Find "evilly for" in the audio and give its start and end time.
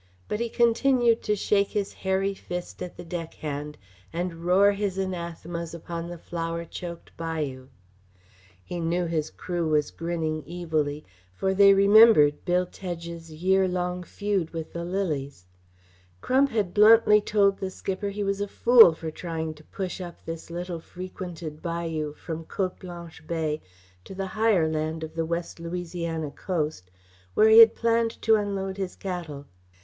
10.49-11.53